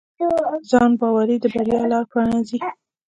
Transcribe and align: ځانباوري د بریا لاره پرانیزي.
ځانباوري 0.69 1.35
د 1.39 1.45
بریا 1.53 1.81
لاره 1.91 2.09
پرانیزي. 2.11 2.57